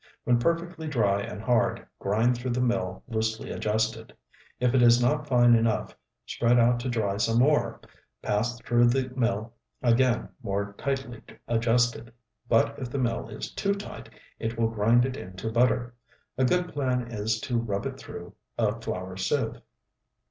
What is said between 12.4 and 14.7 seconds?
but if the mill is too tight, it will